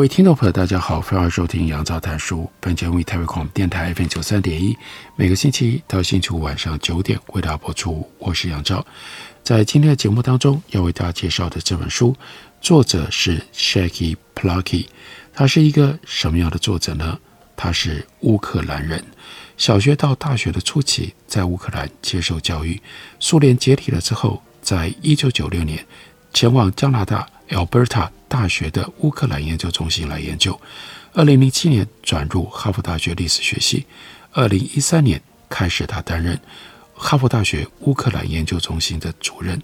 [0.00, 2.50] 各位听众朋友，大家好，欢迎收听杨照谈书。
[2.58, 4.74] 本节目以台北广播电台 FM 九三点一，
[5.14, 8.10] 每个星期一到星期五晚上九点为大家播出。
[8.18, 8.82] 我是杨照，
[9.42, 12.16] 在今天的节目当中要为大家介绍的这本书，
[12.62, 14.86] 作者是 Shaggy Plucky。
[15.34, 17.18] 他是一个什么样的作者呢？
[17.54, 19.04] 他是乌克兰人，
[19.58, 22.80] 小学到大学的初期在乌克兰接受教育。
[23.18, 25.84] 苏联解体了之后，在一九九六年
[26.32, 28.10] 前往加拿大 Alberta。
[28.30, 30.58] 大学的乌克兰研究中心来研究。
[31.12, 33.84] 二零零七年转入哈佛大学历史学系。
[34.30, 36.40] 二零一三年开始，他担任
[36.94, 39.60] 哈佛大学乌克兰研究中心的主任。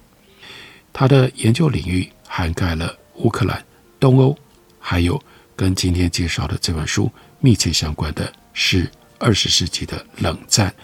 [0.92, 3.64] 他的研究领域涵盖了乌克兰、
[4.00, 4.36] 东欧，
[4.80, 5.22] 还有
[5.54, 8.90] 跟今天介绍的这本书密切相关的是
[9.20, 10.74] 二十世纪的冷战。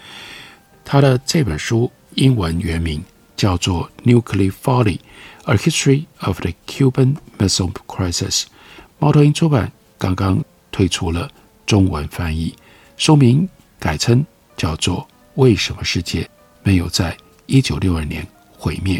[0.85, 3.03] 他的这本书英文原名
[3.43, 4.97] 叫做《Nuclear Folly》。
[5.43, 8.45] A History of the Cuban Missile Crisis，
[8.99, 10.41] 猫头鹰出版刚刚
[10.71, 11.29] 推出了
[11.65, 12.55] 中文翻译，
[12.95, 14.99] 书名改称叫做
[15.33, 16.25] 《为什么世界
[16.63, 18.25] 没有在一九六二年
[18.57, 18.97] 毁灭》。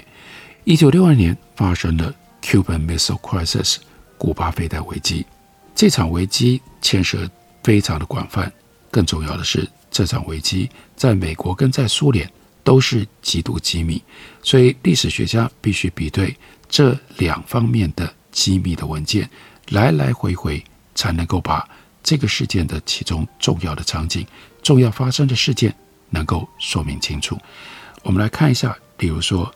[0.65, 3.77] 一九六二年发生了 Cuban Missile Crisis，
[4.17, 5.25] 古巴飞弹危机。
[5.73, 7.31] 这场危机牵涉
[7.63, 8.51] 非常的广泛，
[8.91, 12.29] 更重要的是，这场危机在美国跟在苏联。
[12.63, 14.01] 都是极度机密，
[14.41, 16.35] 所以历史学家必须比对
[16.69, 19.29] 这两方面的机密的文件，
[19.69, 20.63] 来来回回
[20.95, 21.67] 才能够把
[22.01, 24.25] 这个事件的其中重要的场景、
[24.61, 25.75] 重要发生的事件
[26.09, 27.37] 能够说明清楚。
[28.01, 29.53] 我们来看一下，比如说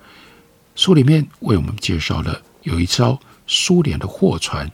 [0.76, 4.70] 书里面为我们介绍了有一艘苏联的货船，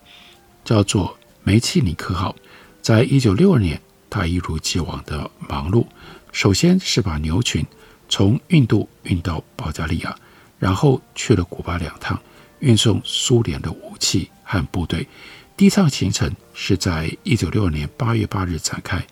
[0.66, 2.36] 叫做梅契尼克号，
[2.82, 3.80] 在一九六二年，
[4.10, 5.86] 它一如既往的忙碌，
[6.32, 7.66] 首先是把牛群。
[8.10, 10.16] 从印度运到保加利亚，
[10.60, 12.20] 然后去了古巴两趟，
[12.60, 15.08] 运送苏联的武器和部队。
[15.56, 19.06] 第一趟行程是在一九六二年八月八日展开。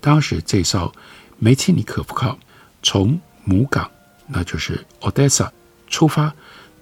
[0.00, 0.92] 当时这艘
[1.38, 2.38] 梅契尼可夫号
[2.82, 3.90] 从母港，
[4.26, 5.50] 那就是 Odessa
[5.88, 6.34] 出发，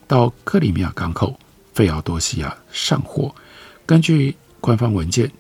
[0.07, 1.39] 到克里米亚港口
[1.73, 3.35] 费奥多西亚上货。
[3.85, 5.31] 根据官方文件，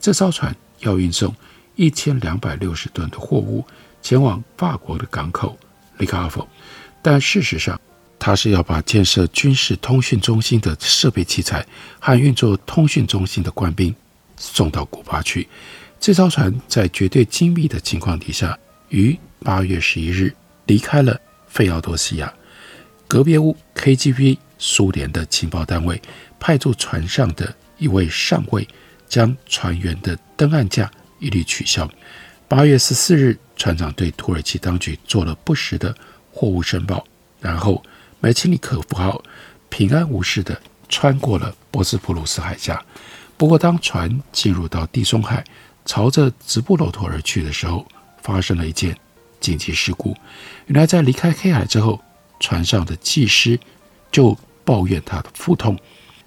[0.00, 1.34] 这艘船要运送
[1.76, 3.64] 一千两百六十吨的货物
[4.02, 5.56] 前往法国的港口。
[5.98, 6.48] 利卡夫，
[7.00, 7.80] 但事实上，
[8.18, 11.64] 他是要把建设军事通讯中心的设备器材
[12.00, 13.94] 和运作通讯中心的官兵
[14.36, 15.46] 送到古巴去。
[16.00, 18.58] 这艘船在绝对机密的情况底下，
[18.88, 20.34] 于八月十一日
[20.66, 22.32] 离开了费奥多西亚。
[23.06, 26.00] 格别乌 KGB 苏联的情报单位
[26.40, 28.66] 派驻船上的一位上尉，
[29.08, 30.90] 将船员的登岸架
[31.20, 31.88] 一律取消。
[32.54, 35.96] 八月十四日，船长对土耳其当局做了不实的
[36.30, 37.02] 货物申报，
[37.40, 37.82] 然后
[38.20, 39.22] 梅契尼可夫号
[39.70, 42.84] 平安无事地穿过了博斯普鲁斯海峡。
[43.38, 45.42] 不过，当船进入到地中海，
[45.86, 47.88] 朝着直布罗陀而去的时候，
[48.20, 48.94] 发生了一件
[49.40, 50.14] 紧急事故。
[50.66, 51.98] 原来，在离开黑海之后，
[52.38, 53.58] 船上的技师
[54.10, 55.74] 就抱怨他的腹痛，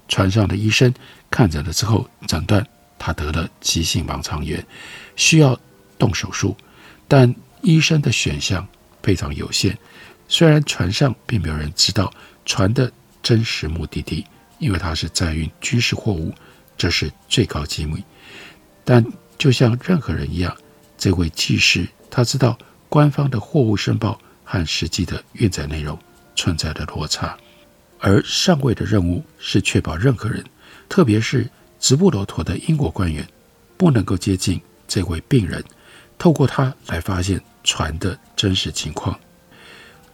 [0.08, 0.92] 船上的医生
[1.30, 2.66] 看诊了之后，诊断
[2.98, 4.66] 他得了急性盲肠炎，
[5.14, 5.56] 需要。
[5.98, 6.56] 动手术，
[7.08, 8.66] 但医生的选项
[9.02, 9.76] 非常有限。
[10.28, 12.12] 虽然船上并没有人知道
[12.44, 12.90] 船的
[13.22, 14.24] 真实目的地，
[14.58, 16.34] 因为它是载运军事货物，
[16.76, 18.02] 这是最高机密。
[18.84, 19.04] 但
[19.38, 20.56] 就像任何人一样，
[20.98, 22.58] 这位技师他知道
[22.88, 25.98] 官方的货物申报和实际的运载内容
[26.34, 27.36] 存在的落差，
[27.98, 30.44] 而上尉的任务是确保任何人，
[30.88, 31.48] 特别是
[31.78, 33.26] 直布罗陀的英国官员，
[33.76, 35.62] 不能够接近这位病人。
[36.18, 39.18] 透过他来发现船的真实情况，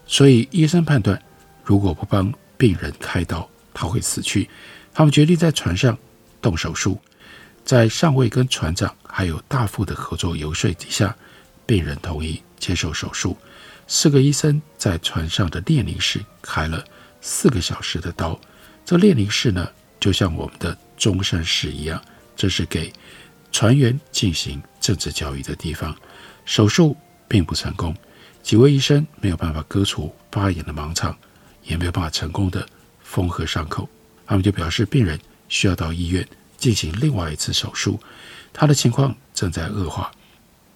[0.07, 1.21] 所以医生判断，
[1.65, 4.49] 如果不帮病人开刀，他会死去。
[4.95, 5.97] 他们决定在船上
[6.41, 7.01] 动手术，
[7.65, 11.17] 在上尉跟船长还有大副的合作游说底下，
[11.65, 13.37] 病人同意接受手术。
[13.87, 16.85] 四个医生在船上的练灵室开了
[17.21, 18.39] 四个小时的刀。
[18.85, 19.69] 这练灵室呢，
[20.01, 22.03] 就像我们的中山室一样，
[22.37, 22.93] 这是给
[23.51, 25.97] 船员进行政治教育的地方，
[26.45, 26.95] 手术
[27.29, 27.97] 并不成功，
[28.43, 31.17] 几位医生没有办法割除发炎的盲肠，
[31.63, 32.67] 也没有办法成功的
[33.01, 33.89] 缝合伤口，
[34.27, 35.19] 他们就表示病人
[35.49, 36.27] 需要到医院
[36.59, 37.99] 进行另外一次手术，
[38.53, 40.11] 他的情况正在恶化，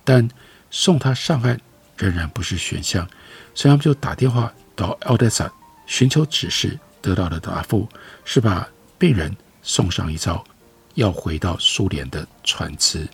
[0.05, 0.26] 但
[0.70, 1.61] 送他上岸
[1.97, 3.06] 仍然不是选项，
[3.55, 5.50] 所以他们就打电话到 Odessa
[5.87, 7.88] 寻求指示，得到的答复
[8.25, 8.69] 是把
[8.99, 10.43] 病人送上一艘
[10.94, 13.08] 要回到苏联的船只，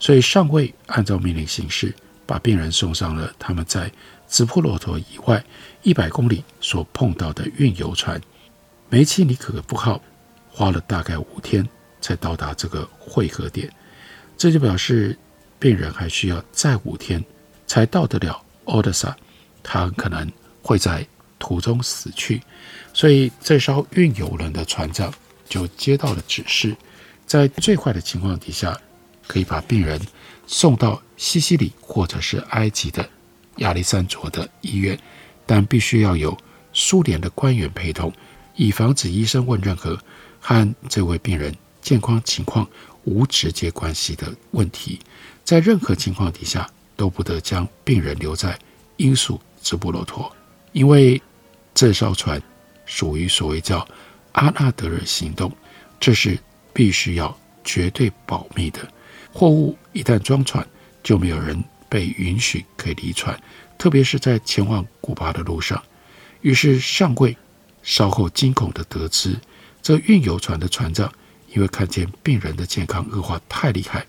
[0.00, 1.94] 所以尚未按照命令行事，
[2.26, 3.92] 把病人送上了他们在
[4.26, 5.44] 直布罗陀以外
[5.82, 8.20] 一百公里所碰到的运油船。
[8.88, 10.02] 梅契尼可夫号，
[10.50, 11.68] 花了大概五天
[12.00, 13.70] 才到达这个汇合点，
[14.36, 15.16] 这就表示
[15.58, 17.22] 病人还需要再五天
[17.66, 19.16] 才到得了奥德萨，
[19.62, 20.32] 他很可能
[20.62, 21.06] 会在
[21.38, 22.42] 途中死去，
[22.94, 25.12] 所以这艘运油轮的船长
[25.48, 26.76] 就接到了指示，
[27.26, 28.76] 在最坏的情况底下，
[29.30, 30.00] 可以把病人
[30.48, 33.08] 送到西西里或者是埃及的
[33.58, 34.98] 亚历山卓的医院，
[35.46, 36.36] 但必须要有
[36.72, 38.12] 苏联的官员陪同。
[38.56, 39.96] 以防止医生问任何
[40.40, 42.66] 和这位病人健康情况
[43.04, 44.98] 无直接关系的问题，
[45.44, 48.58] 在任何情况底下都不得将病人留在
[48.96, 50.34] 英属直布罗陀，
[50.72, 51.22] 因为
[51.72, 52.42] 这艘船
[52.84, 53.86] 属于所谓叫
[54.32, 55.52] 阿纳德尔行动，
[56.00, 56.36] 这是
[56.72, 58.80] 必须要绝对保密的。
[59.32, 60.66] 货物一旦装船，
[61.02, 63.38] 就没有人被允许可以离船，
[63.78, 65.82] 特别是在前往古巴的路上。
[66.40, 67.36] 于是上尉。
[67.82, 69.34] 稍后惊恐地得知，
[69.80, 71.10] 这运油船的船长
[71.48, 74.04] 因为看见病人的健康恶化太厉害，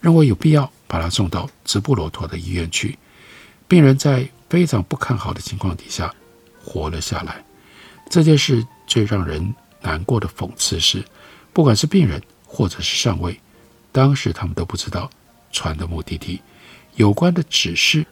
[0.00, 2.98] 认为有必要把他送到直布罗陀的医院去。
[3.68, 6.12] 病人在非常不看好的情况底下
[6.64, 7.44] 活了下来。
[8.10, 11.04] 这件事最让人难过的讽刺是，
[11.52, 13.38] 不管是病人或者是上尉，
[13.92, 15.08] 当时他们都不知道
[15.52, 16.40] 船的目的地，
[16.96, 18.04] 有关的指示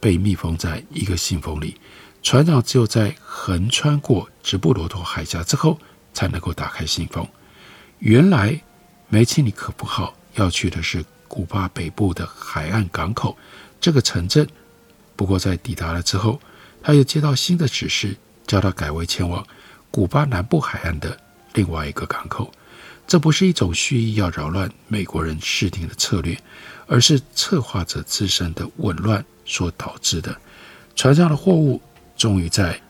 [0.00, 1.76] 被密封在一个信封里。
[2.22, 5.78] 船长只有在横穿过直布罗陀海峡之后，
[6.12, 7.24] 才能够打开信封。
[8.00, 8.60] 原来
[9.08, 13.36] 梅契尼可夫号要去的是古巴北部的海岸港口
[13.80, 14.48] 这个城镇，
[15.14, 16.40] 不过在抵达了之后，
[16.82, 18.16] 他又接到新的指示，
[18.46, 19.46] 叫他改为前往
[19.90, 21.16] 古巴南部海岸的
[21.54, 22.50] 另外一个港口。
[23.06, 26.38] 这不是一种蓄意要扰乱美国人制定的策略，
[26.86, 30.36] 而是策划者自身的紊乱所导致的。
[30.94, 31.80] 船上的货物。
[32.16, 32.80] 终于在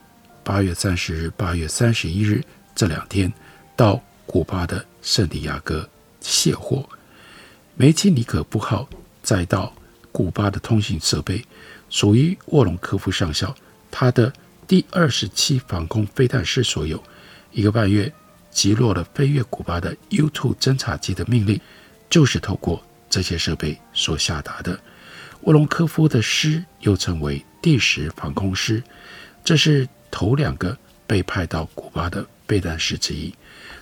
[0.41, 2.41] 八月三十日、八月三十一日
[2.73, 3.29] 这两天
[3.75, 5.85] 到古巴的圣地亚哥
[6.21, 6.87] 卸货。
[7.75, 8.87] 梅切尼可夫号
[9.21, 9.73] 载到
[10.13, 11.43] 古巴的通信设备
[11.89, 13.53] 属于沃隆科夫上校，
[13.91, 14.31] 他的
[14.65, 17.03] 第二十七防空飞弹师所有。
[17.51, 18.09] 一个半月
[18.57, 21.61] 击落了飞越古巴的 U-2 侦察机的命令，
[22.09, 24.79] 就是透过这些设备所下达的。
[25.41, 28.81] 沃隆科夫的师又称为第十防空师。
[29.43, 30.75] 这是头两个
[31.05, 33.31] 被派到古巴的飞弹师之一。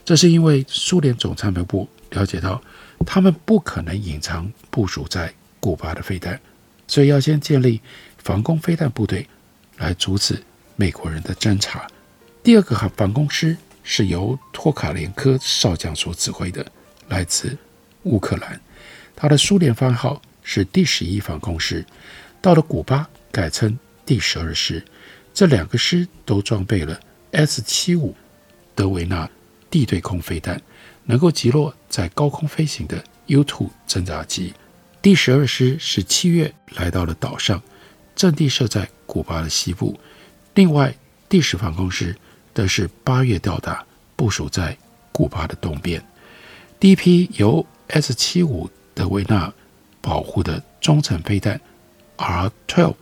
[0.04, 2.62] 这是因为苏联总参谋部了解到，
[3.06, 6.38] 他们不可能隐藏部署在古巴的飞弹，
[6.86, 7.80] 所以要先建立
[8.18, 9.26] 防空飞弹部队
[9.78, 10.44] 来阻止
[10.76, 11.88] 美国人的侦察。
[12.44, 16.66] 第二个防空师是由托卡连科少将所指挥的，
[17.08, 17.56] 来自
[18.04, 18.60] 乌克兰，
[19.16, 21.86] 他的苏联番号是第十一防空师，
[22.42, 24.84] 到了古巴改称第十二师。
[25.34, 27.00] 这两个师都装备了
[27.32, 28.16] S 七五
[28.74, 29.30] 德维纳
[29.70, 30.62] 地对空飞弹，
[31.04, 34.54] 能够击落在高空飞行的 U-2 侦察机。
[35.02, 37.62] 第十二师是七月来到了岛上，
[38.16, 40.00] 阵地设在古巴的西部。
[40.56, 40.96] 另外，
[41.30, 42.16] 第十防空师
[42.56, 43.86] 则是八月到达，
[44.16, 44.76] 部署在
[45.12, 46.04] 古巴的东边。
[46.80, 49.54] 第一批由 S 七五德维纳
[50.02, 51.62] 保护的中程飞弹
[52.16, 52.96] R-12，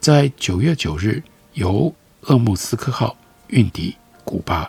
[0.00, 1.22] 在九月九日。
[1.54, 4.68] 由鄂木斯克号运抵古巴，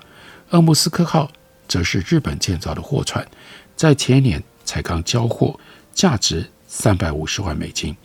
[0.52, 1.32] 鄂木斯克号
[1.68, 3.28] 则是日本建造的货船，
[3.76, 5.60] 在前一年才刚交货，
[5.96, 7.98] 价值三百五十万美金。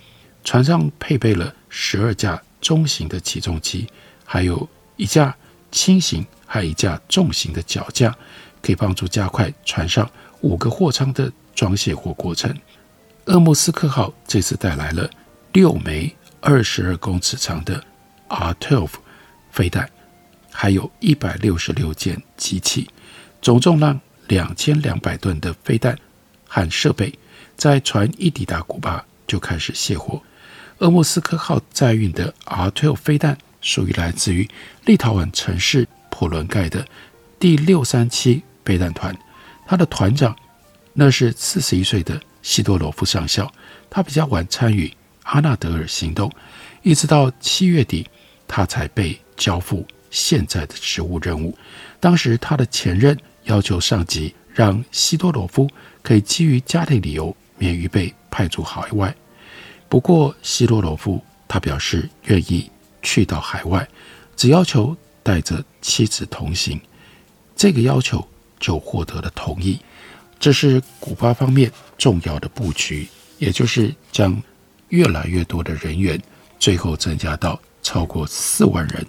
[0.44, 3.86] 船上配备了十二架中型的起重机，
[4.24, 5.36] 还有一架
[5.70, 8.16] 轻型，还一架重型的脚架，
[8.62, 10.10] 可以帮助加快船上
[10.40, 12.54] 五个货舱的装卸货过程。
[13.26, 15.08] 鄂木斯克号这次带来了
[15.52, 17.84] 六枚二十二公尺长的。
[18.32, 18.88] R-12
[19.50, 19.90] 飞弹，
[20.52, 22.88] 还有一百六十六件机器，
[23.42, 25.98] 总重量两千两百吨的飞弹
[26.46, 27.12] 和设备，
[27.56, 30.22] 在船一抵达古巴就开始卸货。
[30.78, 34.48] 鄂木斯克号载运的 R-12 飞弹属于来自于
[34.84, 36.86] 立陶宛城市普伦盖的
[37.38, 39.16] 第六三七备弹团，
[39.66, 40.34] 他的团长
[40.92, 43.52] 那是四十一岁的西多罗夫上校，
[43.88, 44.92] 他比较晚参与
[45.24, 45.86] 阿纳德尔。
[45.86, 46.30] 行动，
[46.82, 48.06] 一直到七月底。
[48.52, 51.56] 他才被交付现在的职务任务。
[52.00, 55.70] 当时他的前任要求上级让西多罗夫
[56.02, 59.14] 可以基于家庭理由免于被派驻海外。
[59.88, 62.68] 不过西多罗夫他表示愿意
[63.02, 63.88] 去到海外，
[64.36, 66.80] 只要求带着妻子同行。
[67.56, 68.26] 这个要求
[68.58, 69.78] 就获得了同意。
[70.38, 73.06] 这是古巴方面重要的布局，
[73.38, 74.42] 也就是将
[74.88, 76.18] 越来越多的人员，
[76.58, 79.06] 最后增加到超过四万人，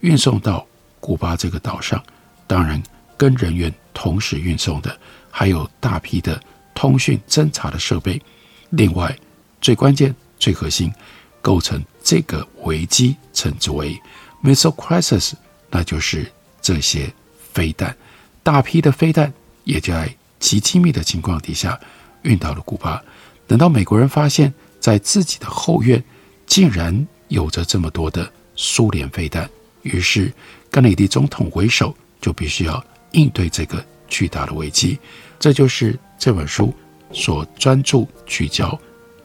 [0.00, 0.66] 运送到
[0.98, 2.02] 古巴这个岛上。
[2.48, 2.82] 当然，
[3.16, 4.98] 跟人员同时运送的
[5.30, 6.42] 还有大批的
[6.74, 8.20] 通讯侦查的设备。
[8.70, 9.16] 另外，
[9.60, 10.92] 最关键、最核心，
[11.42, 14.00] 构成这个危机，称之为
[14.42, 15.32] missile crisis，
[15.68, 16.32] 那就是
[16.62, 17.12] 这些
[17.52, 17.94] 飞弹，
[18.42, 19.30] 大批的飞弹
[19.64, 21.78] 也在极机密的情况底下
[22.22, 23.02] 运到了古巴。
[23.46, 26.02] 等到美国人发现，在自己的后院
[26.46, 29.50] 竟然有着这么多的苏联飞弹，
[29.82, 30.32] 于是
[30.70, 31.94] 甘乃迪总统为首。
[32.22, 32.80] 就必须要
[33.10, 34.96] 应对这个巨大的危机，
[35.40, 36.72] 这就是这本书
[37.12, 38.80] 所专注聚焦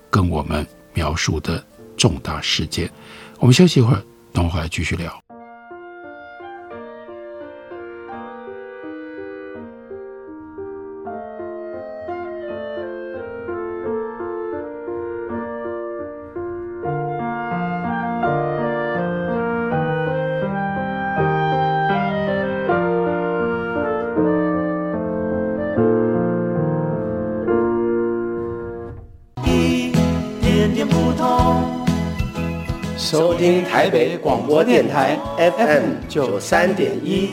[0.10, 1.64] 跟我们描述的
[1.98, 2.90] 重大事件。
[3.40, 4.02] 我们休息一会儿，
[4.32, 5.27] 等会儿来继续聊。
[33.88, 37.30] 台北广播电台 FM 九三点一，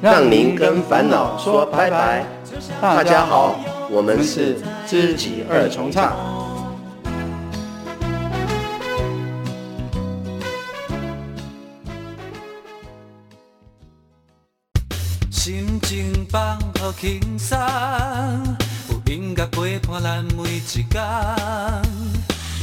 [0.00, 2.26] 让您跟烦恼说拜拜。
[2.80, 3.54] 大家好，
[3.88, 6.16] 我们是知己二重唱。
[15.30, 17.56] 心情放好轻松，
[18.90, 21.00] 有音乐陪伴咱每一天。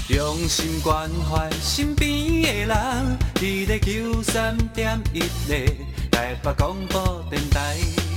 [0.09, 5.71] 用心关怀身边的人，你的九三点一的
[6.09, 8.08] 台北广播电台。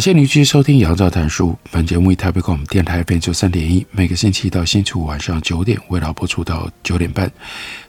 [0.00, 1.50] 感谢您继续收听《杨照谈书》。
[1.70, 7.30] 本节目以台北广播电台 FM 九三点一，每个星期一到星期五晚上九点，为大家播出到九点半。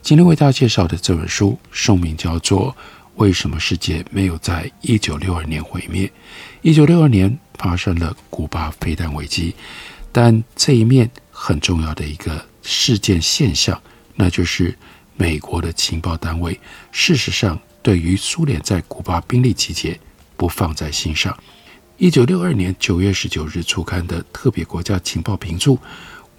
[0.01, 2.69] 今天为大家介绍的这本书，书名叫做
[3.15, 6.05] 《为什么世界没有在一九六二年毁灭》。
[6.61, 9.55] 一九六二年发生了古巴飞弹危机，
[10.11, 13.81] 但这一面很重要的一个事件现象，
[14.15, 14.77] 那就是
[15.15, 16.59] 美国的情报单位
[16.91, 19.97] 事实上对于苏联在古巴兵力集结
[20.35, 21.33] 不放在心上。
[22.01, 25.77] 一九六二年九月十九日出刊的特别国家情报评注，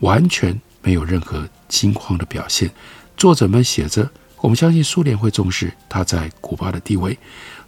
[0.00, 2.68] 完全没有任何惊慌的表现。
[3.16, 4.10] 作者们写着
[4.42, 7.16] ：“我们相信苏联会重视他在古巴的地位，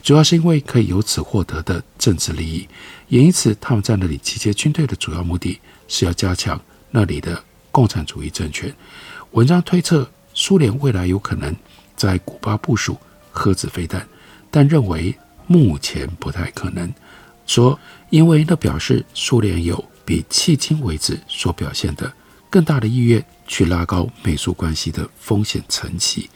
[0.02, 2.66] 主要是因为可以由此获得的政治利益，
[3.06, 6.60] 也因此他们在那里集结军队的主要目的是要加强
[6.90, 8.74] 那里的共产主义政权。”
[9.30, 11.54] 文章推测，苏联未来有可能
[11.94, 12.98] 在古巴部署
[13.30, 14.04] 核子飞弹，
[14.50, 16.92] 但认为目前不太可能。
[17.46, 17.78] 说，
[18.10, 22.12] 因为那表示苏联有比迄今为止所表现的
[22.50, 26.28] 更大的意愿去拉高美苏关系的风险层级，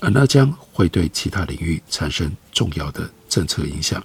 [0.00, 4.02] 而那将会对其他领域产生重要的政策影响。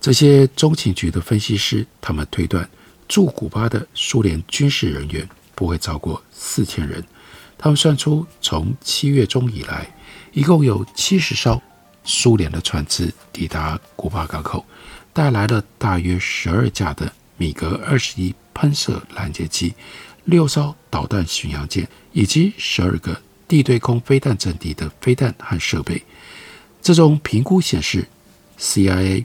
[0.00, 2.68] 这些中情局的分析师，他们推断
[3.08, 7.04] 驻古巴的苏联军事人员不会超过四千人。
[7.56, 9.92] 他们算出，从七月中以来，
[10.32, 11.60] 一共有七十艘
[12.04, 14.64] 苏联的船只抵达古巴港口。
[15.18, 19.74] 带来了大约十二架的米格二十一喷射拦截机、
[20.26, 26.00] 六艘导弹巡洋舰以及十二个地对空飞弹阵地的飞弹和设备。
[26.80, 28.06] 这种评估显示
[28.60, 29.24] ，CIA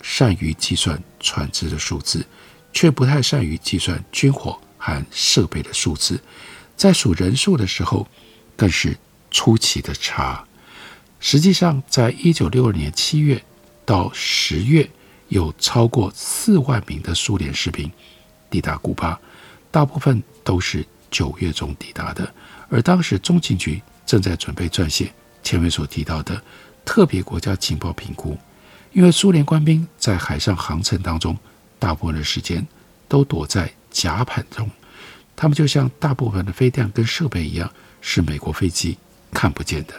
[0.00, 2.24] 善于计算船只的数字，
[2.72, 6.20] 却不太善于计算军火和设备的数字。
[6.76, 8.06] 在数人数的时候，
[8.54, 8.96] 更是
[9.32, 10.44] 出奇的差。
[11.18, 13.42] 实际上，在一九六二年七月
[13.84, 14.88] 到十月。
[15.32, 17.90] 有超过四万名的苏联士兵
[18.50, 19.18] 抵达古巴，
[19.70, 22.30] 大部分都是九月中抵达的。
[22.68, 25.10] 而当时中情局正在准备撰写
[25.42, 26.38] 前面所提到的
[26.84, 28.36] 特别国家情报评估，
[28.92, 31.34] 因为苏联官兵在海上航程当中，
[31.78, 32.66] 大部分的时间
[33.08, 34.68] 都躲在甲板中，
[35.34, 37.72] 他们就像大部分的飞弹跟设备一样，
[38.02, 38.98] 是美国飞机
[39.32, 39.94] 看不见的。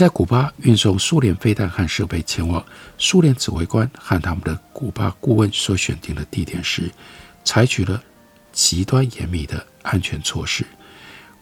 [0.00, 2.64] 在古巴运送苏联飞弹和设备前往
[2.96, 6.90] 苏联指挥官和他们的古巴顾问所选定的地点时，
[7.44, 8.02] 采取了
[8.50, 10.64] 极端严密的安全措施。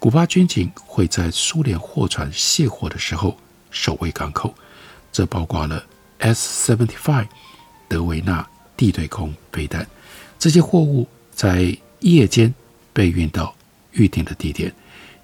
[0.01, 3.39] 古巴军警会在苏联货船卸货的时候
[3.71, 4.53] 守卫港口，
[5.13, 5.87] 这包括了
[6.19, 7.29] S-75
[7.87, 8.45] 德维纳
[8.77, 9.87] 地对空飞弹。
[10.37, 12.53] 这些货物在夜间
[12.93, 13.55] 被运到
[13.93, 14.75] 预定的地点。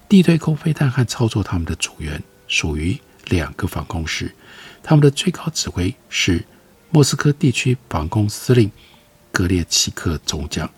[0.07, 2.97] 地对空飞弹和操作他们的组员属于
[3.27, 4.33] 两个防空师，
[4.83, 6.43] 他们的最高指挥是
[6.89, 8.71] 莫斯科地区防空司令
[9.31, 10.69] 格列奇科中将。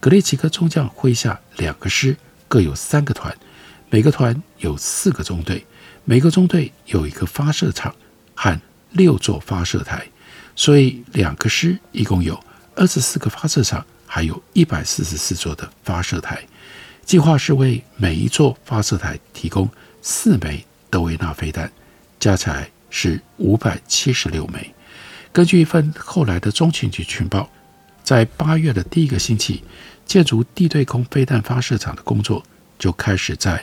[0.00, 3.34] 格列奇科中将麾下两个师，各有三个团，
[3.88, 5.64] 每个团有四个中队，
[6.04, 7.94] 每个中队有一个发射场
[8.34, 8.60] 和
[8.90, 10.06] 六座发射台，
[10.54, 12.38] 所以两个师一共有
[12.74, 16.44] 二十四个发射场，还有一百四十四座的发射台。
[17.04, 19.68] 计划是为每一座发射台提供
[20.02, 21.70] 四枚德维纳飞弹。
[22.24, 24.74] 加起来是五百七十六枚。
[25.30, 27.50] 根据一份后来的中情局情报，
[28.02, 29.62] 在八月的第一个星期，
[30.06, 32.42] 建筑地对空飞弹发射场的工作
[32.78, 33.62] 就开始在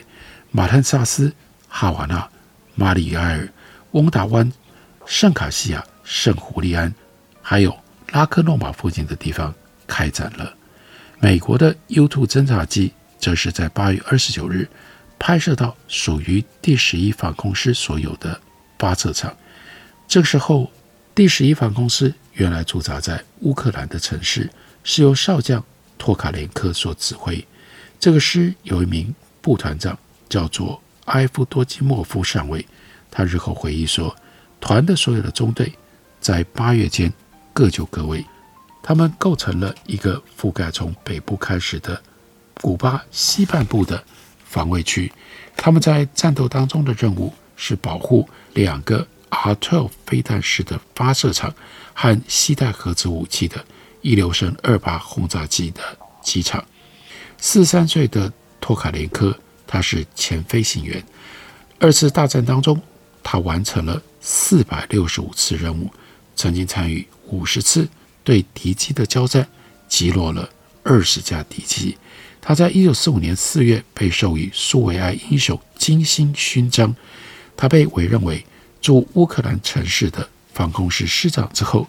[0.52, 1.34] 马坦萨斯、
[1.66, 2.30] 哈瓦那、
[2.76, 3.48] 马里埃尔、
[3.90, 4.52] 翁达湾、
[5.06, 6.94] 圣卡西亚、圣胡利安，
[7.42, 7.76] 还有
[8.12, 9.52] 拉科诺马附近的地方
[9.88, 10.54] 开展了。
[11.18, 14.68] 美国的 U-2 侦察机则是在八月二十九日
[15.18, 18.40] 拍摄到属于第十一防空师所有的。
[18.82, 19.32] 发射场。
[20.08, 20.68] 这个时候，
[21.14, 24.50] 第十一防空师原来驻扎在乌克兰的城市，
[24.82, 25.64] 是由少将
[25.96, 27.46] 托卡连科所指挥。
[28.00, 29.96] 这个师有一名部团长，
[30.28, 32.66] 叫做埃夫多基莫夫上尉。
[33.08, 34.16] 他日后回忆说，
[34.60, 35.72] 团的所有的中队
[36.20, 37.12] 在八月间
[37.52, 38.26] 各就各位，
[38.82, 42.02] 他们构成了一个覆盖从北部开始的
[42.60, 44.02] 古巴西半部的
[44.44, 45.12] 防卫区。
[45.56, 48.28] 他们在战斗当中的任务是保护。
[48.54, 51.54] 两个 R-12 飞弹式的发射场
[51.94, 53.64] 和携带核子武器的
[54.00, 55.80] 伊留申二八轰炸机的
[56.20, 56.64] 机场。
[57.38, 61.02] 四十三岁的托卡连科，他是前飞行员。
[61.78, 62.82] 二次大战当中，
[63.22, 65.88] 他完成了四百六十五次任务，
[66.34, 67.88] 曾经参与五十次
[68.24, 69.48] 对敌机的交战，
[69.88, 70.50] 击落了
[70.82, 71.96] 二十架敌机。
[72.40, 76.94] 他在一九四五年四月被授予苏维埃英雄金星勋章。
[77.56, 78.44] 他被委任为
[78.80, 81.86] 驻乌克兰城市的防空师师长之后，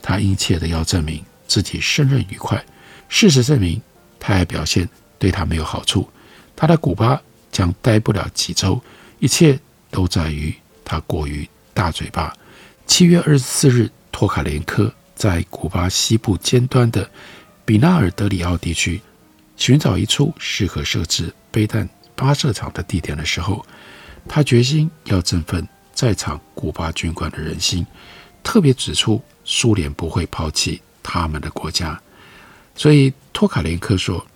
[0.00, 2.64] 他殷切地要证明自己胜任愉快。
[3.08, 3.80] 事实证明，
[4.18, 6.08] 他还表现对他没有好处。
[6.56, 7.20] 他在古巴
[7.50, 8.82] 将待不了几周，
[9.18, 9.58] 一切
[9.90, 12.34] 都在于他过于大嘴巴。
[12.86, 17.08] 七月二十四日，托卡连科在古巴西部尖端的
[17.64, 19.00] 比纳尔德里奥地区
[19.56, 23.64] 寻找一处适合设置飞弹发射场的地点的时候。
[24.28, 27.86] 他决心要振奋在场古巴军官的人心，
[28.42, 32.00] 特别指出苏联不会抛弃他们的国家。
[32.74, 34.26] 所以托卡连科说：“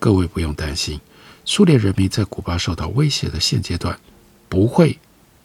[0.00, 1.00] 各位不用担心，
[1.44, 3.98] 苏联人民在古巴受到威胁的现阶段
[4.48, 4.98] 不会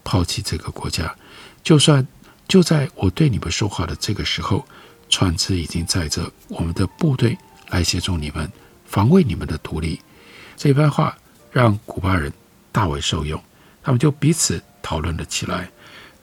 [0.03, 1.15] 抛弃这个国家。
[1.61, 2.07] 就算
[2.47, 4.65] 就在我对你们说话的这个时候，
[5.09, 7.37] 船只已经载着我们的部队
[7.69, 8.51] 来协助你们
[8.85, 9.99] 防卫你们的独立。”
[10.57, 11.17] 这番话
[11.51, 12.31] 让古巴人
[12.71, 13.41] 大为受用。
[13.83, 15.69] 他们就彼此讨论了起来，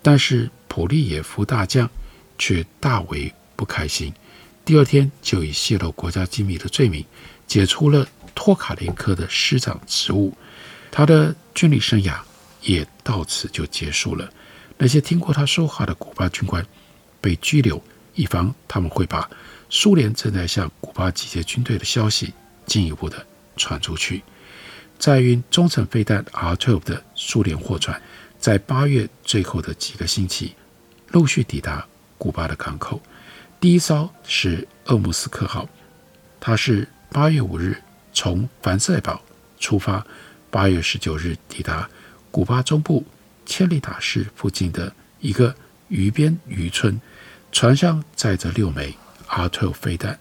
[0.03, 1.89] 但是普利耶夫大将
[2.39, 4.13] 却大为不开心。
[4.65, 7.05] 第二天就以泄露国家机密的罪名
[7.47, 10.33] 解除了托卡连科的师长职务，
[10.91, 12.19] 他的军旅生涯
[12.63, 14.31] 也到此就结束了。
[14.79, 16.65] 那些听过他说话的古巴军官
[17.21, 17.83] 被拘留，
[18.15, 19.29] 以防他们会把
[19.69, 22.33] 苏联正在向古巴集结军队的消息
[22.65, 24.23] 进一步的传出去。
[25.01, 28.01] 载运中程飞弹 R-12 的苏联货船，
[28.39, 30.55] 在八月最后的几个星期，
[31.09, 31.87] 陆续抵达
[32.19, 33.01] 古巴的港口。
[33.59, 35.67] 第一艘是厄姆斯克号，
[36.39, 37.83] 它是八月五日
[38.13, 39.23] 从凡赛堡
[39.59, 40.07] 出发，
[40.51, 41.89] 八月十九日抵达
[42.31, 43.03] 古巴中部
[43.47, 45.55] 千里塔市附近的一个
[45.89, 47.01] 渔边渔村。
[47.51, 48.95] 船上载着六枚
[49.29, 50.21] R-12 飞弹，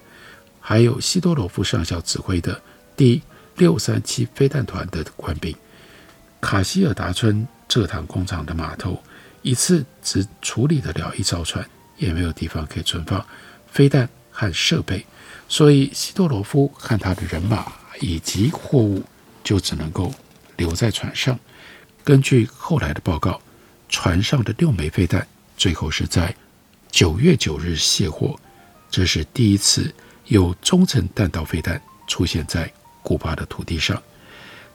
[0.62, 2.62] 还有西多罗夫上校指挥的
[2.96, 3.22] 第。
[3.60, 5.54] 六三七飞弹团的官兵，
[6.39, 8.98] 卡希尔达村蔗糖工厂的码头
[9.41, 11.63] 一次只处理得了一艘船，
[11.98, 13.24] 也没有地方可以存放
[13.67, 15.06] 飞弹和设备，
[15.50, 17.69] 所以西多罗夫和他的人马
[18.00, 19.04] 以及货物
[19.43, 20.13] 就只能够
[20.56, 21.38] 留在船上。
[22.06, 23.41] 根据后来的报告，
[23.89, 26.34] 船上的六枚飞弹最后是在
[26.89, 28.39] 九月九日卸货，
[28.89, 29.93] 这是第一次
[30.28, 32.72] 有中程弹道飞弹出现在。
[33.01, 34.01] 古巴的土地上，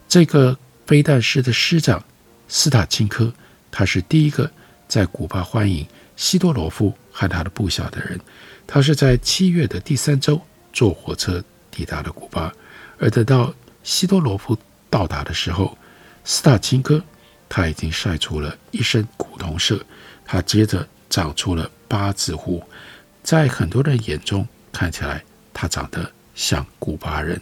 [0.07, 2.03] 这个飞弹师的师长
[2.47, 3.33] 斯塔钦科，
[3.71, 4.49] 他是第一个
[4.87, 5.85] 在古巴欢迎
[6.15, 8.19] 西多罗夫和他的部下的人。
[8.67, 10.41] 他是在七月的第三周
[10.73, 12.51] 坐火车抵达了古巴，
[12.97, 14.57] 而等到西多罗夫
[14.89, 15.77] 到达的时候，
[16.23, 17.03] 斯塔钦科
[17.47, 19.79] 他已经晒出了一身古铜色，
[20.25, 22.63] 他接着长出了八字胡，
[23.21, 27.39] 在很多人眼中看起来他长得像古巴人。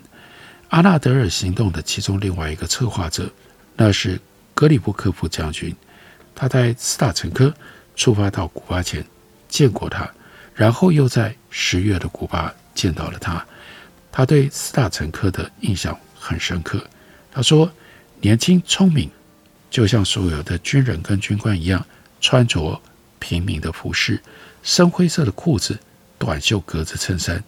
[0.74, 3.32] 阿纳德尔行动的其中另外一个策划者，
[3.76, 4.20] 那是
[4.56, 5.76] 格里布科夫将军，
[6.34, 7.54] 他在斯塔陈科
[7.96, 9.06] 出发到古巴前
[9.48, 10.10] 见过他。
[10.56, 13.46] 然后又在十月的古巴见到了他，
[14.12, 16.84] 他对斯塔陈科的印象很深刻。
[17.32, 17.72] 他说，
[18.20, 19.08] 年轻聪明，
[19.70, 21.86] 就像所有的军人跟军官一样，
[22.20, 22.82] 穿着
[23.20, 24.20] 平民的服饰，
[24.64, 25.78] 深灰色的裤子，
[26.18, 27.44] 短袖格子衬衫。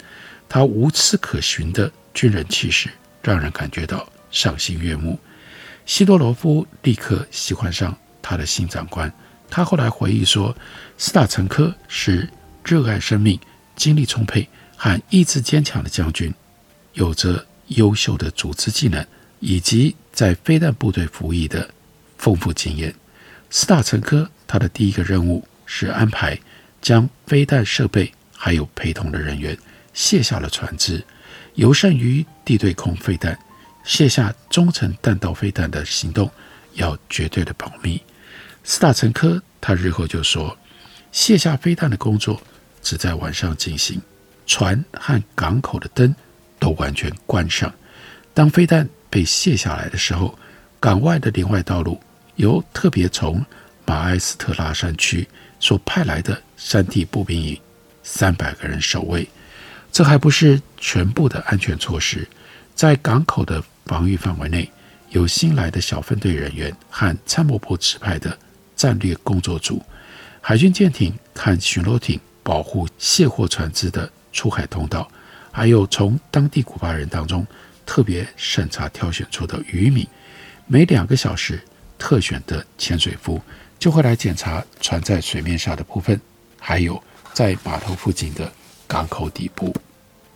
[0.48, 2.88] 他无疵可寻的军人气势，
[3.26, 5.20] 让人感觉到赏心悦目。
[5.86, 9.12] 西多罗夫立刻喜欢上他的新长官。
[9.50, 10.56] 他后来回忆说，
[10.98, 12.30] 斯塔陈科是。
[12.68, 13.40] 热爱生命、
[13.76, 16.34] 精力充沛和意志坚强的将军，
[16.94, 19.06] 有着优秀的组织技能
[19.40, 21.70] 以及在飞弹部队服役的
[22.18, 22.92] 丰富经验。
[23.52, 26.36] 斯塔陈科他的第一个任务是安排
[26.82, 29.56] 将飞弹设备还有陪同的人员
[29.94, 31.06] 卸下了船只。
[31.56, 33.38] 尤甚于地对空飞弹，
[33.84, 36.30] 卸下中程弹道飞弹的行动
[36.74, 38.02] 要绝对的保密。
[38.64, 40.58] 斯塔陈科他日后就说，
[41.12, 42.42] 卸下飞弹的工作。
[42.82, 44.00] 只在晚上进行，
[44.46, 46.16] 船和港口的灯
[46.60, 47.74] 都完全关上。
[48.32, 50.38] 当飞弹被卸下来的时候，
[50.80, 52.00] 港外的连外道路
[52.36, 53.44] 由特别从
[53.88, 55.28] 马埃斯特拉山区
[55.60, 57.60] 所派来的山地步兵营
[58.04, 59.28] 三百个人守卫。
[59.96, 62.28] 这还不是全部的安全措施，
[62.76, 64.70] 在港口的防御范围内，
[65.12, 68.38] 有新来的小分队人员和参谋部指派的
[68.76, 69.82] 战略工作组、
[70.42, 72.20] 海军舰艇和巡逻艇。
[72.44, 75.10] 保护卸货船只的出海通道，
[75.50, 77.48] 还有从当地古巴人当中
[77.86, 80.06] 特别审查挑选出的渔民，
[80.68, 81.60] 每两个小时
[81.98, 83.42] 特选的潜水夫
[83.80, 86.20] 就会来检查船在水面下的部分，
[86.60, 87.02] 还有
[87.34, 88.52] 在码头附近的
[88.86, 89.74] 港口底部。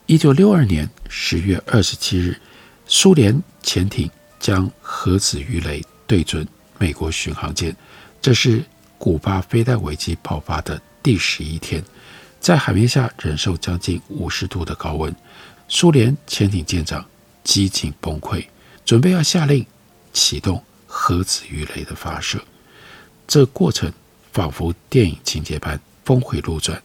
[0.09, 2.35] 一九六二年十月二十七日，
[2.87, 6.47] 苏联潜艇将核子鱼雷对准
[6.79, 7.75] 美国巡航舰，
[8.19, 8.63] 这是
[8.97, 11.83] 古巴飞弹危机爆发的第十一天。
[12.39, 15.15] 在海面下忍受将近五十度的高温，
[15.67, 17.05] 苏联潜艇舰长
[17.43, 18.43] 几近崩溃，
[18.83, 19.63] 准备要下令
[20.11, 22.43] 启动核子鱼雷的发射。
[23.27, 23.93] 这过程
[24.33, 26.81] 仿佛电影情节般峰回路转，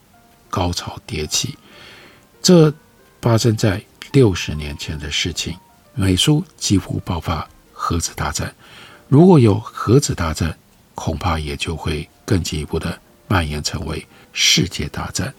[0.50, 1.56] 高潮迭起。
[2.42, 2.70] 这
[3.24, 3.82] 发生在
[4.12, 5.56] 六十年前的事情，
[5.94, 8.54] 美苏几乎爆发核子大战。
[9.08, 10.54] 如果有核子大战，
[10.94, 14.06] 恐怕也就会更进一步的蔓延成为。
[14.34, 15.32] 世界大战，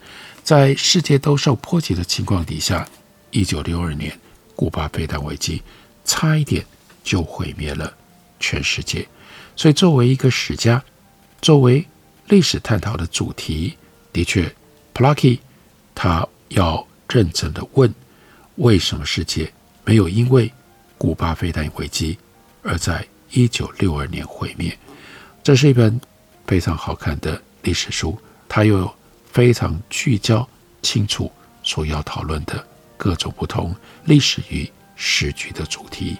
[0.43, 2.87] 在世界都受波及的情况底下，
[3.29, 4.19] 一九六二年，
[4.55, 5.61] 古巴飞弹危机
[6.03, 6.65] 差一点
[7.03, 7.93] 就毁灭了
[8.39, 9.07] 全世界。
[9.55, 10.83] 所以，作为一个史家，
[11.39, 11.85] 作为
[12.29, 13.77] 历史探讨的主题，
[14.11, 14.51] 的确
[14.91, 15.37] ，Plucky
[15.93, 17.95] 他要认真的问：
[18.55, 19.49] 为什么世界
[19.85, 20.51] 没有因为
[20.97, 22.17] 古巴飞弹危机
[22.61, 24.77] 而在一九六二年毁灭？
[25.41, 25.97] 这是一本
[26.45, 28.19] 非常好看的历史书。
[28.49, 28.93] 它有
[29.31, 30.45] 非常聚焦、
[30.81, 31.31] 清楚
[31.63, 33.73] 所要讨论的各种不同
[34.03, 36.17] 历史与时局的主题。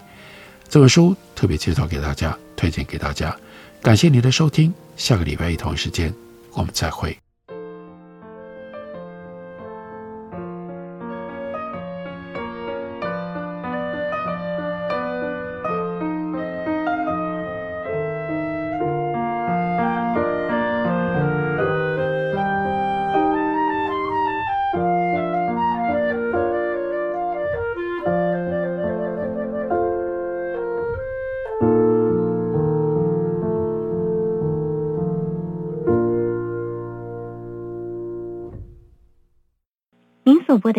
[0.70, 3.36] 这本书特别介绍给大家，推荐给大家。
[3.82, 6.14] 感谢您的收听，下个礼拜一同一时间
[6.54, 7.25] 我们再会。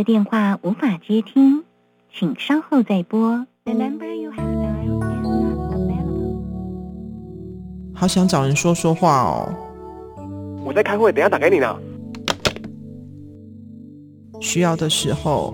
[0.06, 1.64] 电话无法接听，
[2.14, 3.44] 请稍后再拨。
[3.64, 6.38] The number you have dialed is not available.
[7.92, 9.52] 好想找人说说话哦。
[10.64, 11.76] 我在开会，等下打给你呢。
[14.40, 15.52] 需要的时候，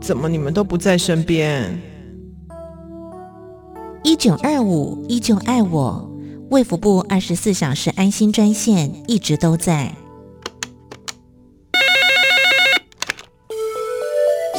[0.00, 1.80] 怎么你们都不在身边？
[4.02, 6.10] 一九二五依旧爱我，
[6.50, 9.94] 卫福部二十四小时安心专线一直都在。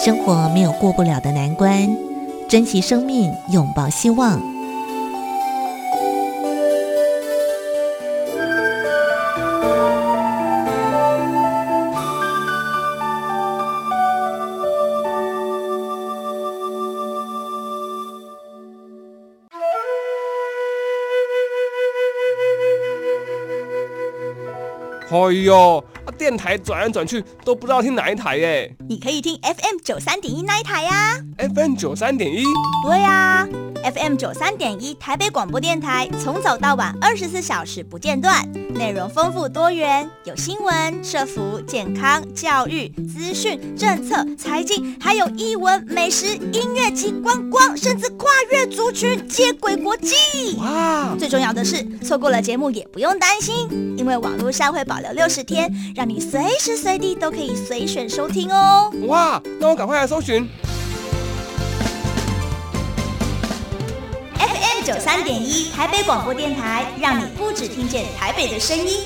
[0.02, 1.90] 生活没有过不了的难关，
[2.48, 4.40] 珍惜生命，拥抱希望。
[25.12, 25.84] 哎呦！
[26.20, 28.76] 电台转来转去都不知道听哪一台耶。
[28.90, 31.18] 你可以听 FM 九三点一那一台呀。
[31.38, 32.44] FM 九三点一。
[32.86, 33.48] 对呀
[33.84, 50.16] ，FM 九三点一台北广播电台，从早到晚二十四小时不间断，内容丰富多元，有新闻、社福、健康、教育、资讯、政策、财经，还有艺文、美食、音乐及观光，甚至跨越族群，接轨国际。
[50.58, 51.16] 哇！
[51.18, 58.92] 最重要的是，错过了节目也不用担心，因为网络上会保留六十天，让你随时随地都可以随选收听哦。
[59.08, 59.42] 哇！
[59.60, 60.48] 那我赶快来搜寻
[64.90, 68.98] 九三点一台北广播电台，让你不止听见台北的声音。